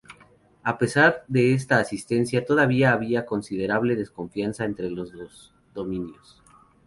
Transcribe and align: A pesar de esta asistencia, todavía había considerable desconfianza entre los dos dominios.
A 0.63 0.79
pesar 0.79 1.25
de 1.27 1.53
esta 1.53 1.77
asistencia, 1.77 2.43
todavía 2.43 2.91
había 2.91 3.27
considerable 3.27 3.95
desconfianza 3.95 4.65
entre 4.65 4.89
los 4.89 5.11
dos 5.13 5.53
dominios. 5.75 6.41